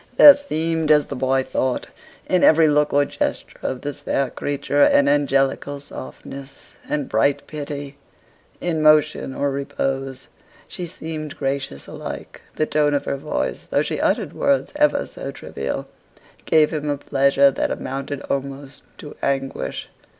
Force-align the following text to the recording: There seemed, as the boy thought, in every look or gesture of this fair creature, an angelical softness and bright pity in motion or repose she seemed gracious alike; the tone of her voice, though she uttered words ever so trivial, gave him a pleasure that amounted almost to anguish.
There 0.17 0.35
seemed, 0.35 0.89
as 0.89 1.05
the 1.05 1.15
boy 1.15 1.43
thought, 1.43 1.85
in 2.25 2.43
every 2.43 2.67
look 2.67 2.91
or 2.91 3.05
gesture 3.05 3.59
of 3.61 3.81
this 3.81 3.99
fair 3.99 4.31
creature, 4.31 4.81
an 4.81 5.07
angelical 5.07 5.79
softness 5.79 6.73
and 6.89 7.07
bright 7.07 7.45
pity 7.45 7.99
in 8.59 8.81
motion 8.81 9.35
or 9.35 9.51
repose 9.51 10.25
she 10.67 10.87
seemed 10.87 11.37
gracious 11.37 11.85
alike; 11.85 12.41
the 12.55 12.65
tone 12.65 12.95
of 12.95 13.05
her 13.05 13.15
voice, 13.15 13.67
though 13.69 13.83
she 13.83 14.01
uttered 14.01 14.33
words 14.33 14.73
ever 14.75 15.05
so 15.05 15.29
trivial, 15.29 15.87
gave 16.45 16.71
him 16.73 16.89
a 16.89 16.97
pleasure 16.97 17.51
that 17.51 17.69
amounted 17.69 18.21
almost 18.21 18.81
to 18.97 19.15
anguish. 19.21 19.87